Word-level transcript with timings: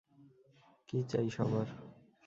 কী 0.89 0.97
চাই 1.11 1.27
সবার? 1.35 1.67